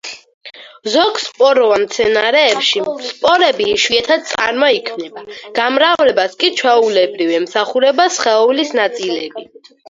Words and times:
ზოგ 0.91 1.17
სპოროვან 1.23 1.83
მცენარეში 1.83 2.81
სპორები 3.09 3.67
იშვიათად 3.73 4.25
წარმოიქმნება, 4.31 5.23
გამრავლებას 5.61 6.35
კი 6.41 6.51
ჩვეულებრივ, 6.63 7.37
ემსახურება 7.43 8.09
სხეულის 8.17 8.75
ნაწილები. 8.83 9.49